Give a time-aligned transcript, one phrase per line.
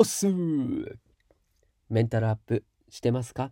[0.00, 0.94] おっすー
[1.90, 3.50] メンタルアップしてますか？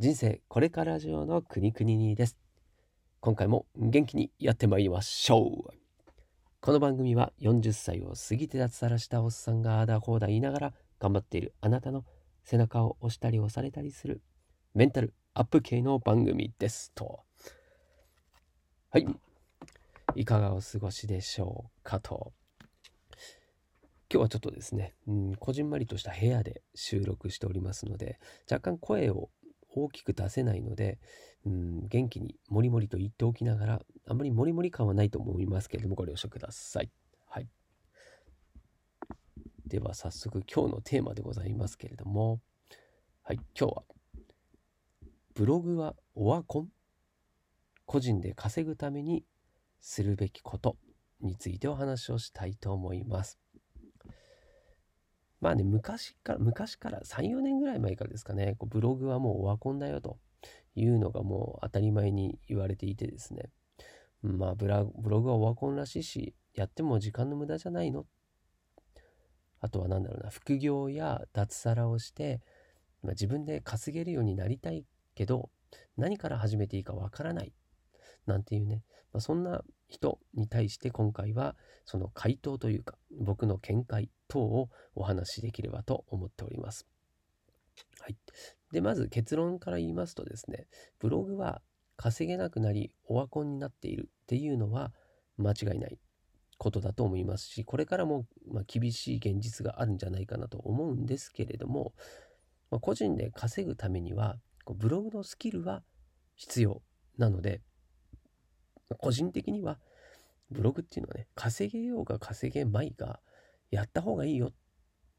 [0.00, 2.36] 人生これから上の国々にです。
[3.20, 5.74] 今回も元気にやってまいりましょう。
[6.60, 12.04] この番組は40歳を過ぎて脱サラしたおっさんがあだこうだ言いながら頑張っているあなたの
[12.42, 14.22] 背中を押したり押されたりする
[14.74, 17.20] メンタルアップ系の番組ですと。
[18.90, 19.06] はい。
[20.16, 22.32] いかがお過ごしでしょうかと。
[24.12, 28.18] 今日はちょっとですね、うん、こじんまりとした部屋で収録しておりますので、
[28.50, 29.30] 若干声を
[29.72, 30.98] 大きく出せないので、
[31.46, 36.90] うん、元気にもりもりと言っておきながら、あんまりもりもり感はないと思いますけれども、ご了承ください。
[37.28, 37.46] はい。
[39.64, 42.40] では早速今日のテーマでございますけれども、
[43.22, 43.84] はい、今日は、
[45.34, 46.68] ブログはオワコン？
[47.86, 49.24] 個人で稼ぐために
[49.80, 50.76] するべきこと
[51.20, 53.38] についてお話をしたいと思います。
[55.40, 60.18] まあね、昔から、昔から3、4年ぐらい前からですかね、こうブログはもうオワコンだよと
[60.74, 63.50] いうのがもう当たり前に言われていてですね、
[64.22, 68.06] まあブラブログはオワコンらしいし、やっても時間の無駄じゃないの
[69.60, 72.40] あとは何だろうな、副業や脱サラをして、
[73.02, 75.50] まあ、自分で稼げるようになりたいけど、
[75.96, 77.52] 何から始めていいかわからない。
[78.26, 78.82] なんていうね、
[79.12, 86.86] まあ、そんな人に対して今回はその回答というか僕の見解等をお話しできればと思っております。
[88.00, 88.16] はい。
[88.72, 90.66] で、まず結論から言いますとですね、
[91.00, 91.60] ブログは
[91.96, 94.92] 稼げなくなりオワコンになっているっていうのは
[95.36, 95.98] 間違いない
[96.56, 101.92] ことだと思いますし、これからもま厳しい現実があるんじゃないかなと思うんですけれども、
[102.70, 105.82] まあ、個人で稼ぐためにはブログのスキルは
[106.36, 106.82] 必要
[107.18, 107.60] なので、
[108.96, 109.78] 個人的には
[110.50, 113.20] ブログっていうのはね、稼げようが稼げまいが、
[113.70, 114.52] やった方がいいよ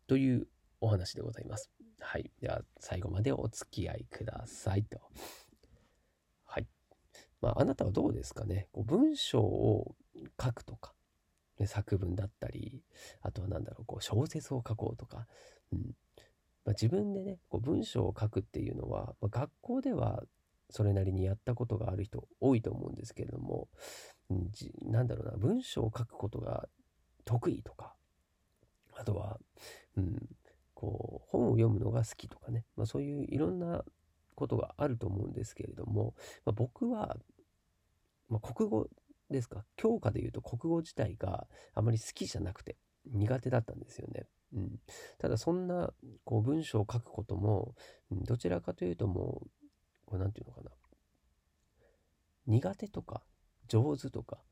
[0.08, 0.48] という
[0.82, 1.72] お話でございます。
[2.00, 2.32] はい。
[2.42, 5.00] では、最後までお付き合いくださいと。
[6.44, 6.68] はい。
[7.40, 8.68] まあ、あなたはどうですかね？
[8.74, 9.96] こう文章を
[10.42, 10.94] 書くとか、
[11.66, 12.84] 作文だったり、
[13.22, 15.28] あとは何だろう、こう小説を書こうとか、
[15.72, 15.80] うん
[16.66, 20.24] まあ、自分でね、こう文章を書くっていうのは、まあ、学校では
[20.72, 23.70] それなりにやったことがある人多いと思うんですけれども、
[24.84, 26.68] なんだろうな、文章を書くことが
[27.26, 27.94] 得意とか、
[28.94, 29.40] あとは、
[29.98, 30.30] うん、
[30.74, 33.84] こう、本を読むのが好きとかね、まあ、そういういろんな
[34.36, 36.16] ことがあると思うんですけれども、
[36.46, 37.18] まあ、僕は、
[38.30, 38.88] まあ、国語
[39.30, 44.26] ですか、教科で言うと国語自体があまり好きじゃなくて苦手だったんですよね。
[44.54, 44.80] うん、
[45.18, 45.94] ただそんな
[46.26, 47.74] こう文章を書くことも、
[48.12, 49.61] どちらかというともう
[50.12, 50.72] これなんていうのかな。
[52.48, 53.24] 苦手とか、
[53.70, 54.44] 上手とか、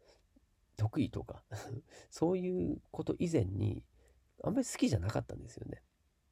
[0.78, 1.44] 得意とか
[2.10, 3.84] そういうこと以前に、
[4.42, 5.84] あんまり好きじゃなかったんですよね。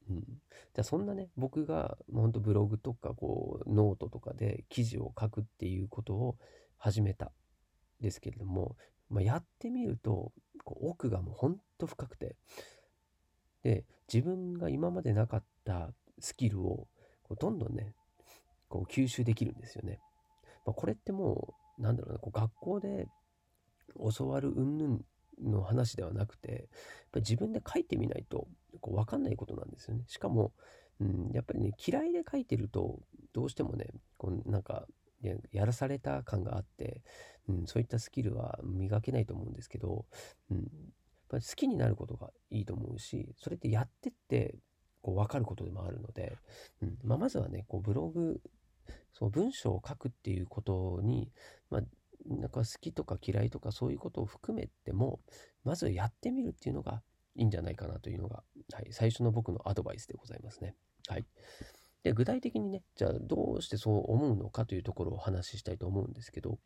[0.09, 0.41] うん。
[0.73, 6.37] じゃそんなね、僕が、ほんとブログとか、こう、ノートとかで記事を書くっていうことを
[6.77, 7.33] 始めた。
[7.99, 8.77] ですけれども、
[9.09, 10.31] まあ、やってみると、
[10.63, 12.35] こう奥がもうほんと深くて、
[13.63, 16.87] で、自分が今までなかったスキルを、
[17.39, 17.93] どんどんね、
[18.67, 19.99] こう吸収できるんですよね。
[20.65, 23.07] まあ、これってもう、なんだろうな、こう学校で
[24.17, 24.99] 教わる云々
[25.43, 26.59] の話ではなくて、やっ
[27.11, 28.47] ぱ自分で書いてみないと
[28.81, 30.03] こう分かんないことなんですよね。
[30.07, 30.53] しかも、
[30.99, 32.99] うん、やっぱりね、嫌いで書いてると、
[33.33, 34.87] どうしてもね、こうなんか、
[35.51, 37.01] やらされた感があって、
[37.47, 40.05] うん、そういったスキルは磨けないと思うんですけど、
[40.51, 40.67] うん、やっ
[41.29, 44.55] ぱ好きになることがいいと思うし、それってやってって
[45.01, 46.37] こう分かることでもあるので、
[46.81, 48.39] うんまあ、まずはね、こうブログ
[49.13, 51.31] その文章を書くっていうことに、
[51.69, 51.81] まあ、
[52.25, 55.19] なんか好きとか嫌いとかそういうことを含めても、
[55.63, 57.01] まずやってみるっていうのが
[57.35, 58.43] いいんじゃないかなというのが、
[58.73, 60.75] はい、最初の僕のアドバイスでございますね。
[61.07, 61.25] はい。
[62.03, 66.59] で、具体的にね、じゃあどうしてそう思うのかというところをお話ししたいと思うんですけど、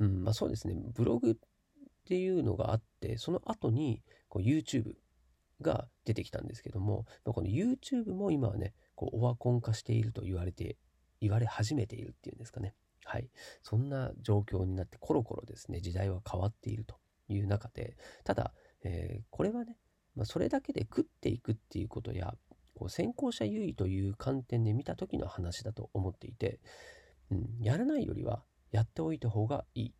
[0.00, 1.34] うん、まあそうですね、ブログっ
[2.06, 4.94] ていうのがあって、その後にこう YouTube
[5.60, 10.76] が出てきたんですけども、この YouTube も今はね、こうオワコン化していると言われて
[11.24, 12.74] 言われ始めているっていうんですかね。
[13.04, 13.28] はい。
[13.62, 16.96] そんな状況になってコロコロですね、時代は変わっていると
[17.28, 19.78] いう中で、ただ、えー、これはね、
[20.14, 22.34] まあ、それだけで食っていくっていうことや、
[22.74, 26.60] こう先行者優位という観点で見た時の話だと思っていて、
[27.30, 29.94] うん、やらないよりはやっておいた方がいい。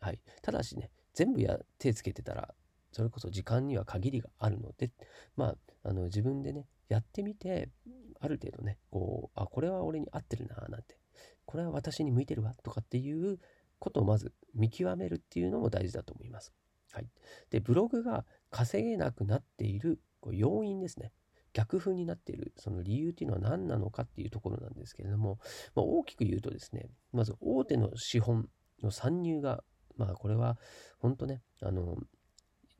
[0.00, 0.20] はい。
[0.42, 2.54] ただしね、全部や手つけてたら、
[2.92, 4.90] それこそ時間には限りがあるので、
[5.36, 7.70] まあ、あの自分でね、やってみて、
[8.20, 10.98] ある程度ね、こう、あ、これは俺に合ってるな、なんて、
[11.44, 13.38] これは私に向いてるわ、とかっていう
[13.78, 16.52] ことをまず見極めるっていうのも大事だと思います。
[16.92, 17.08] はい。
[17.50, 21.12] で、ブログが稼げなくなっているこう要因ですね。
[21.54, 25.38] 逆風になっているその理由っていうのは何なのかっていうところなんですけれども、
[25.74, 28.48] まあ、大きく言うとですね、まず大手の資本
[28.82, 29.64] の参入が、
[29.96, 30.58] まあこれは
[30.98, 31.96] 本当ね、あの、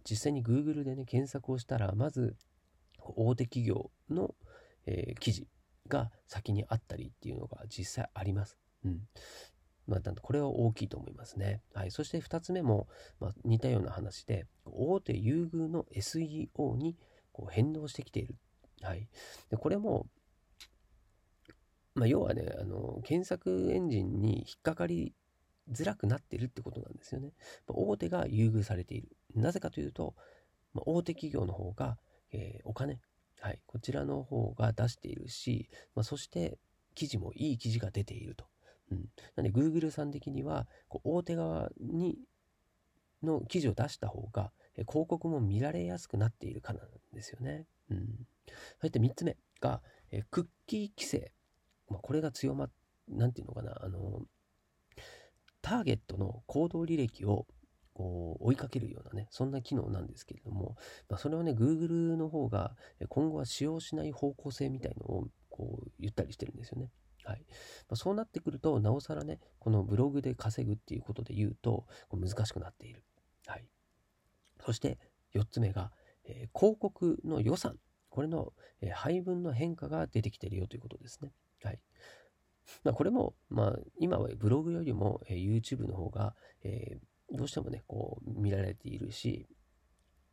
[0.08, 2.36] 実際に Google でね、検索をしたら、まず
[3.00, 4.34] 大手企業の、
[4.88, 5.46] えー、記事
[5.86, 8.58] が先にあったりっていうのが実際あります。
[8.84, 9.00] うん。
[9.86, 11.62] まあ、これは大きいと思いますね。
[11.74, 11.90] はい。
[11.90, 12.88] そして2つ目も、
[13.20, 16.96] まあ、似たような話で、大手優遇の SEO に
[17.32, 18.36] こう変動してきている。
[18.82, 19.08] はい。
[19.50, 20.06] で、これも、
[21.94, 25.14] まあ、要はね、あの、検索エンジンに引っかかり
[25.72, 27.32] づらくなってるってことなんですよね。
[27.66, 29.08] ま大手が優遇されている。
[29.34, 30.14] なぜかというと、
[30.74, 31.98] ま、大手企業の方が、
[32.30, 33.00] えー、お金、
[33.40, 36.58] はい、こちらの方が出しているし、まあ、そして
[36.94, 38.46] 記事もいい記事が出ていると。
[38.90, 39.04] うん、
[39.36, 42.18] なんで Google さん的にはこう大手側に
[43.22, 44.52] の記事を出した方が
[44.88, 47.66] 広告も見られやすくなっているからなんですよね。
[47.90, 48.26] うん、
[48.80, 51.32] そして3つ目がえクッキー規制、
[51.88, 52.70] まあ、これが強まっ
[53.10, 54.22] なんていうのかなあの
[55.62, 57.46] ターゲットの行動履歴を
[57.98, 60.76] こう追いかけるようなね、そんな機能なんですけれども、
[61.08, 62.76] まあ、それをね、Google の方が
[63.08, 66.92] 今後は使用しない方向性みたいのをこう言ったりしてるんですよね。
[67.24, 67.44] はい
[67.88, 73.02] まあ、そうなってくると、なおさらね、このブログで稼ぐっていうことで言うと、こう難しくなっている。
[73.46, 73.66] はい。
[74.64, 75.00] そして
[75.34, 75.90] 4つ目が、
[76.24, 77.80] えー、広告の予算。
[78.10, 81.32] これの、えー、配分の変化が出てきてるよということですね。
[81.64, 81.80] はい。
[82.84, 86.98] まあ、これも、まあ、今はブログよりも、えー、YouTube の方が、えー、
[87.32, 89.48] どうしてもね、こう、見られているし、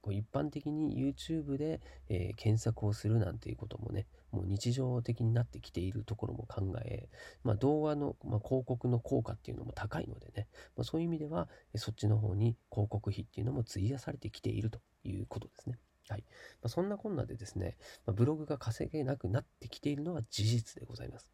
[0.01, 7.09] こう一般的に YouTube で、えー、検索をするなんていうこともね、もう日常的になってきているところも考え、
[7.44, 10.47] まあ、動画の、まあ、広告の効果っていうのも高いのでね、
[10.77, 15.80] まあ、そういう意味では、そっちの方に広告費っていうのも費やされてきているということですね。
[16.07, 16.24] はい。
[16.62, 17.75] まあ、そんなこんなでですね、
[18.06, 21.31] まあ、ブログが稼げなくなってきているのは事実でございます。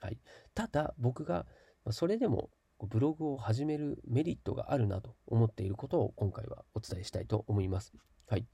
[0.00, 0.18] はい、
[0.54, 1.46] ただ僕が
[1.84, 2.50] まそれでも
[2.84, 7.94] ブログを始めるメリットがあるなと思っていることを今回はお伝えしたいと思います。
[8.28, 8.46] はい、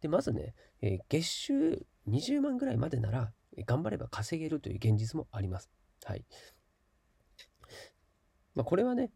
[0.00, 3.32] でまずね、えー、月収20万ぐらいまでなら
[3.66, 5.70] 頑張れば稼げるという現実もあります。
[6.04, 6.24] はい
[8.54, 9.12] まあ、これはね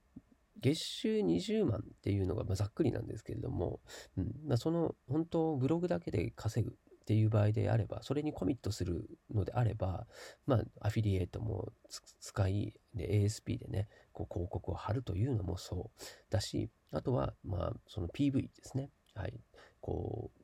[0.61, 3.81] 月収20万っていうのがまざっくりなんですけれども、
[4.17, 6.77] うんまあ、その本当ブログだけで稼ぐ
[7.13, 10.07] っていう場合であれば、それにコミットするのであれば、
[10.47, 11.71] まあ、アフィリエイトも
[12.21, 18.89] 使い、で、ASP でね、こう広告を貼るというのもそうだし、あとは、まあ、その PV ですね。
[19.15, 19.35] はい。
[19.83, 20.41] こう、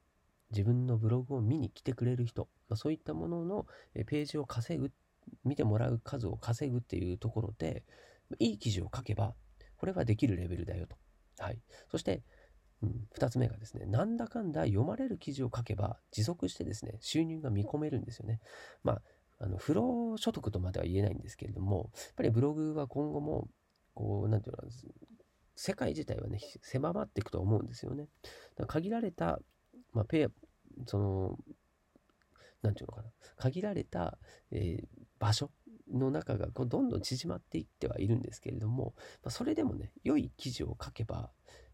[0.50, 3.66] 自分のブログを見に来てくれる人、まあ、そういったものの
[4.06, 4.92] ページを稼ぐ、
[5.44, 7.82] 見てもらう数を稼ぐっていうところで、
[8.38, 9.34] いい記事を書けば、
[9.78, 10.96] これはできるレベルだよと。
[11.38, 11.58] はい。
[11.90, 12.24] そして、
[12.82, 18.40] うん、2つ目がですね、なんだかんだ読まれる記事を書けば持続してですね、収入が見込めるんですよね。
[18.84, 19.02] まあ、
[19.40, 23.48] あの不労所得とまでは言えないんですけれども、やっぱりブログは今後も、
[23.94, 24.62] こう、なんていうの
[25.56, 28.08] 世界自体はね、狭まっていくと思うんですよね。
[28.56, 29.40] だから限られた、
[29.92, 30.28] まあ、ペア、
[30.86, 31.38] その、
[32.62, 34.19] なんていうのかな、限られた、
[34.52, 34.86] えー、
[35.19, 35.50] 場所
[35.92, 41.30] の中がこうどんどん縮まっていってはいるんですけれども、まあ、それでもね、良い記事を書けば、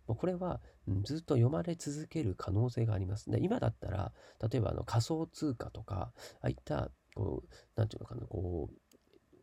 [0.06, 0.60] これは
[1.04, 3.30] ずっと読まれ続ける可能性があります。
[3.30, 4.12] で今だったら、
[4.50, 8.74] 例えばあの仮想通貨とか、ああいった、こう、なんていうのかな、こう、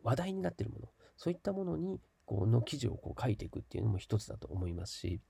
[0.03, 5.21] 話題になっているもの、そういったものに、この記事をこう書いていくっていうのも一つだと思いますし、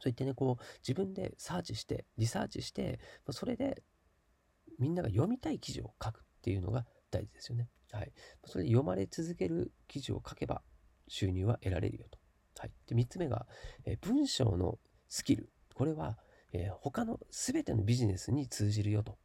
[0.00, 2.98] そういってね、こう、自分でサーチして、リサーチして、
[3.30, 3.82] それで、
[4.78, 7.68] みんなが読みたい記事を書くっていうのが大事ですよね。
[7.92, 8.12] はい。
[8.46, 10.62] それで読まれ続ける記事を書けば
[11.08, 12.21] 収入は得られるよと。
[12.58, 13.46] はい、で3つ目が、
[13.84, 14.78] え、文章の
[15.08, 15.50] スキル。
[15.74, 16.18] これは、
[16.52, 19.18] えー、他の全てのビジネスに通じるよと。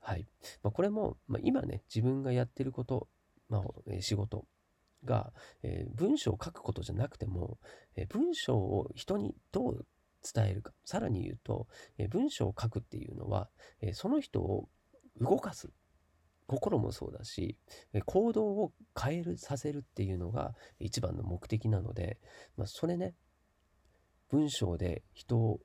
[0.00, 0.28] はい
[0.62, 3.08] まあ、これも、まあ、今ね、自分がやってること、
[3.48, 4.46] まあえ、仕事
[5.04, 5.32] が、
[5.62, 7.58] え、文章を書くことじゃなくても、
[7.96, 9.86] え、文章を人にどう
[10.22, 10.72] 伝えるか。
[10.84, 11.66] さらに言うと、
[11.98, 13.48] え、文章を書くっていうのは、
[13.80, 14.68] え、その人を
[15.20, 15.70] 動かす。
[16.46, 17.56] 心もそうだし、
[18.04, 22.18] 行動を変える、させるっていうのが一番の目的なので、
[22.56, 23.14] まあ、それね、
[24.28, 25.60] 文章で人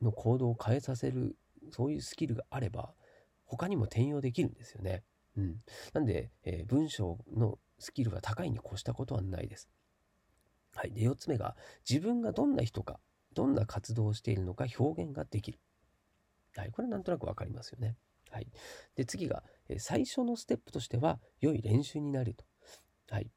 [0.00, 1.36] の行動を変えさせる、
[1.70, 2.94] そういうスキルがあれば、
[3.44, 5.02] 他にも転用できるんですよね。
[5.36, 5.56] うん。
[5.92, 9.68] なんで、えー、文章のスキルが高いに越したことはないです。
[10.74, 10.92] はい。
[10.92, 11.56] で、4つ目が、
[11.88, 13.00] 自分がどんな人か、
[13.34, 15.60] どんな活動をしているのか表現ができる。
[16.56, 16.70] はい。
[16.70, 17.96] これなんとなくわかりますよね。
[18.34, 18.48] はい。
[18.96, 19.44] で、次が、
[19.78, 22.44] 最初のステップとしては、良い練習になると。
[23.08, 23.30] はい。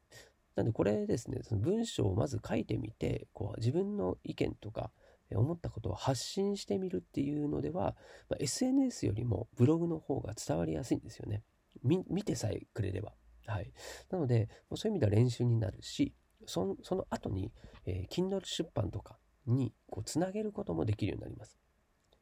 [0.56, 4.90] なんで、これですね、その文章をまず書いてみて、こう、自分の意見とか、
[5.30, 7.94] 思ったことを発信してみるっていうのでは、
[8.28, 11.44] まあ、SNS よりもブログの方が伝わりやすいんですよね。
[11.84, 13.12] 見てさえくれれば。
[13.46, 13.70] はい。
[14.10, 16.14] なので、そういう意味では練習になるし、
[16.46, 17.52] そのその後に、
[17.84, 21.58] えー、Kindle 出版とかにこうつなげることもできるようになります。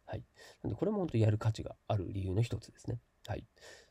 [0.07, 0.25] はい。
[0.63, 3.01] なので、これも本当にやる価値がある理由の一つですね。
[3.27, 3.45] はい。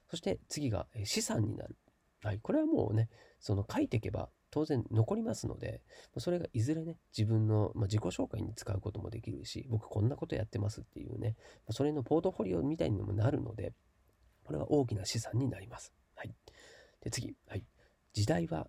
[0.09, 1.75] そして次が、資産になる。
[2.23, 2.39] はい。
[2.39, 5.81] これはもうね、その書いていけば当然残りますので、
[6.17, 11.35] それがいずれね、自分の、ま、自己紹介に使うこともできるし、僕こんなことやってますっていうね、
[11.71, 13.73] それのポートフォリオみたいにもなるので、
[14.45, 15.93] これは大きな資産になります。
[16.15, 16.33] はい。
[17.01, 17.35] で、次。
[17.47, 17.63] はい。
[18.13, 18.67] 時代は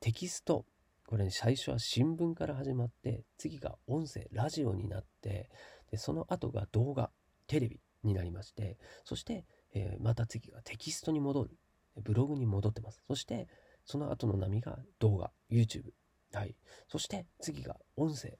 [0.00, 0.64] テキスト。
[1.08, 5.48] これ、ね、最初は新聞から始まって、次が音声、ラジオになって、
[5.90, 7.10] で、その後が動画、
[7.46, 11.56] テレビになりまして、そして、えー、また次がテキストに戻る。
[11.96, 13.02] ブログに戻ってます。
[13.06, 13.48] そして、
[13.86, 15.92] その後の波が動画、YouTube。
[16.34, 16.54] はい。
[16.88, 18.36] そして次が音声。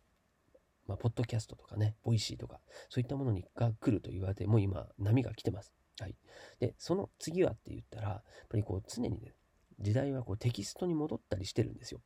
[0.86, 2.60] まあ、ポッドキャストとかね、 Voicy とか、
[2.90, 5.72] そういったものにが来ると言われて、もう今、波が来てます。
[5.98, 6.14] はい。
[6.60, 9.32] で、その次はって言ったら、やっぱりこう、常にね、
[9.80, 12.02] 時代はこうテキストに戻ったりしてるんですよ。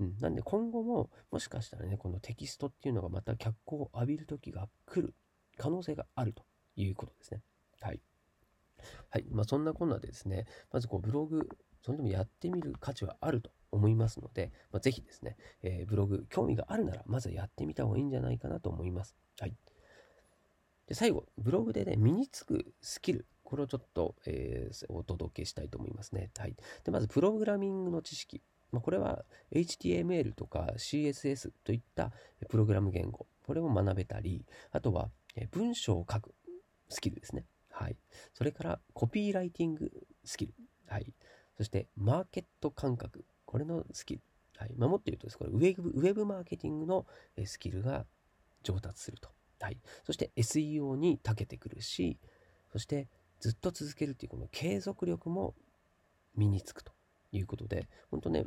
[0.00, 0.16] うん。
[0.20, 5.14] なんで今後も、もしかしたらね、このテキストっていうのがまた脚光を浴びる時が来る
[5.56, 6.44] 可能性があると
[6.76, 7.42] いうことですね。
[7.80, 8.00] はい。
[9.10, 9.26] はい。
[9.30, 11.48] まあ、そんなこんなでですね、まずこう、ブログ、
[11.82, 19.16] それでもやってみる価値はあると思いますので、まあ、ぜひですね、えー、ブログ、興味があるなら、まずやってみた方がいいんじゃないかなと思います。
[19.40, 19.54] はい。
[20.86, 26.30] で最後、ブログでね、身につくスキル、これをちょっと、えー、お届けしたいと思いますね。
[26.38, 26.56] はい。
[26.84, 28.42] で、まず、プログラミングの知識。
[28.72, 32.12] まあ、これは HTML とか CSS といった
[32.48, 33.26] プログラム言語。
[33.46, 35.10] これを学べたり、あとは
[35.50, 36.34] 文章を書く
[36.88, 37.46] スキルですね。
[37.70, 37.96] はい。
[38.34, 39.90] それからコピーライティング
[40.24, 40.54] スキル。
[40.86, 41.12] はい。
[41.56, 43.24] そして、マーケット感覚。
[43.44, 44.22] これのスキル。
[44.56, 44.74] はい。
[44.76, 47.06] まあ、もっと言うとです、これウェブ、ウェブマーケティングの
[47.44, 48.04] スキルが
[48.62, 49.30] 上達すると。
[49.60, 49.78] はい。
[50.04, 52.18] そして SEO に長けてくるし、
[52.72, 53.08] そして
[53.40, 55.54] ずっと続けるっていうこの継続力も
[56.36, 56.92] 身につくと
[57.32, 58.44] いうことで、本当ね、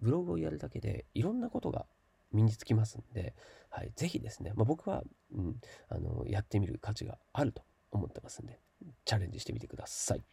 [0.00, 1.86] ブログをやるだけでいろんなことが
[2.32, 3.34] 身につきますんで、
[3.70, 5.02] はい、ぜひですね、まあ、僕は、
[5.34, 5.56] うん、
[5.88, 8.60] あのやってみる価値があると思ってますんで、
[9.04, 10.24] チャレンジしてみてください。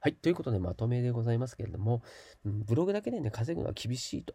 [0.00, 0.14] はい。
[0.14, 2.02] ということで、まとめでございますけれども、
[2.44, 4.34] うん、ブログだけでね、稼ぐのは厳しいと。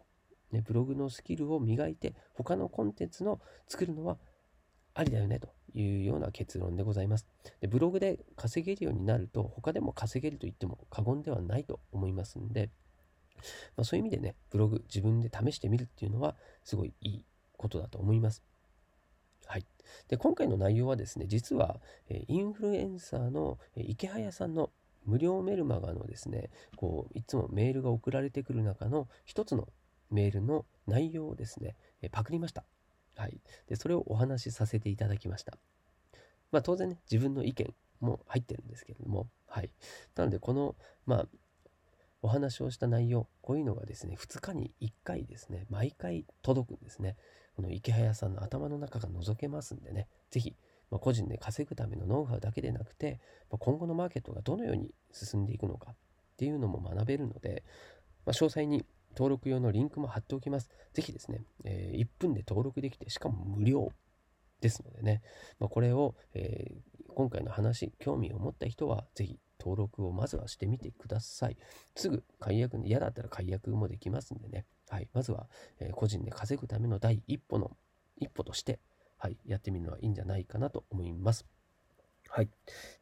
[0.52, 4.18] ね、ブログのスキルを磨いて、他のコンテンツの作るのは
[4.94, 5.48] ありだよね、と
[5.80, 7.26] いうような結論でございます。
[7.60, 12.70] でブログで稼げるようになると、他でも稼げると言っても過言ではないと思いますんで、
[13.76, 17.24] まあ、そういう意味でね、ブログ自分で試してみるっていうのは、すごいいい
[17.56, 18.42] ことだと思います。
[19.46, 19.66] はい。
[20.08, 24.70] で、今回の内容はですね、実は、インフルエンサーの池早さんの
[25.04, 29.68] 無料メルマガのですね、こう、いつもメールが送られてくる中の一つの
[30.10, 31.76] メールの内容をですね、
[32.10, 32.64] パクりました。
[33.16, 33.40] はい。
[33.68, 35.56] で、それをお話しさせていただきました。
[36.52, 39.70] まあ当然ね、自分の意見も入ってるんですけれども、はい。
[40.14, 41.26] なので、この、まあ、
[42.22, 47.16] お話をした内容、こういうのがですね、2日に1回ですね、毎回届くんですね。
[47.54, 50.56] この池早さんの頭の中が覗けますんでね、ぜひ
[50.90, 53.20] まあ、個人で稼ぐためのノウハウだけでなくて、
[53.50, 55.94] まあ、今後のマーケットがどのように進んでいくのかっ
[56.36, 57.64] ていうのも学べるので、
[58.24, 58.84] まあ、詳細に
[59.16, 60.70] 登録用のリンクも貼っておきます。
[60.92, 63.90] ぜひですね、えー、1分で登録できて、しかも無料
[64.60, 65.22] ですのでね、
[65.58, 71.56] まあ、これを、えー、今回の話、興味を持った人は、ぜひ登録をまずはしてみてください。
[71.94, 75.48] すぐ解約、嫌だったら解約もできますんでね、はい、まずは、
[75.80, 77.76] えー、個人で稼ぐための第一歩の
[78.16, 78.80] 一歩として、
[79.18, 81.46] はい、やってみるのはいいんじゃないかなと思います。
[82.28, 82.48] はい。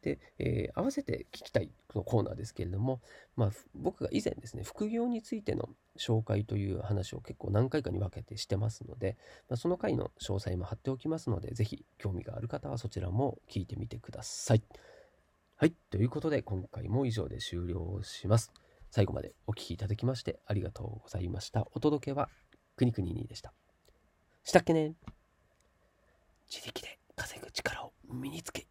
[0.01, 3.01] で、えー、合わせて聞きたいこのコーナーですけれども、
[3.35, 9.17] まあ、僕が以前ですね、副業についての紹介という話を結構何回かに分けてしてますので、
[9.49, 14.63] まあ、その回の詳細も貼っておきますので、ぜひ興味がある方はそちらも聞いてみてください。
[15.57, 15.73] はい。
[15.89, 18.51] ということで、今回も以上で終了します。
[18.91, 21.67] 最後までお聴きいただきましてありがとうございました。
[21.73, 22.29] お届けは
[22.75, 23.53] くにくににでした。
[24.43, 24.93] したっけね
[26.49, 28.67] 自力で稼ぐ力を身につけ